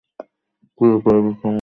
[0.77, 1.49] তুই উপরের বিছানায় ঘুমা।